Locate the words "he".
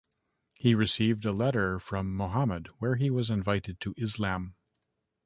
0.55-0.73, 2.95-3.11